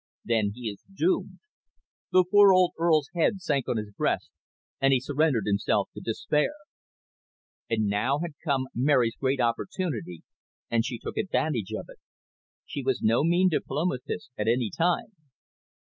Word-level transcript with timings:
"Then 0.25 0.53
he 0.55 0.61
is 0.67 0.81
doomed." 0.91 1.37
The 2.11 2.25
poor 2.31 2.51
old 2.53 2.73
Earl's 2.75 3.09
head 3.13 3.39
sank 3.39 3.67
on 3.69 3.77
his 3.77 3.91
breast, 3.91 4.31
and 4.79 4.93
he 4.93 4.99
surrendered 4.99 5.45
himself 5.45 5.91
to 5.93 6.01
despair. 6.01 6.53
And 7.69 7.85
now 7.85 8.17
had 8.17 8.31
come 8.43 8.65
Mary's 8.73 9.15
great 9.15 9.39
opportunity, 9.39 10.23
and 10.71 10.83
she 10.83 10.97
took 10.97 11.17
advantage 11.17 11.71
of 11.73 11.85
it. 11.87 11.99
She 12.65 12.81
was 12.81 13.03
no 13.03 13.23
mean 13.23 13.49
diplomatist 13.49 14.31
at 14.39 14.47
any 14.47 14.71
time. 14.75 15.11